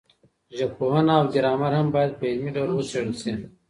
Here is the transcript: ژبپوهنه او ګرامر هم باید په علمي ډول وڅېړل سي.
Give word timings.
ژبپوهنه 0.57 1.13
او 1.17 1.25
ګرامر 1.33 1.71
هم 1.77 1.87
باید 1.95 2.11
په 2.19 2.25
علمي 2.31 2.51
ډول 2.55 2.69
وڅېړل 2.73 3.11
سي. 3.21 3.31